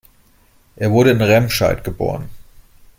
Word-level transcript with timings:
Er 0.77 0.89
wurde 0.89 1.11
in 1.11 1.21
Remscheid 1.21 1.83
geboren 1.83 2.27